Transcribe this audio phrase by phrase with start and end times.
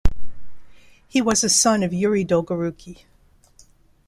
[1.07, 3.03] He was a son of Yuri Dolgorukiy.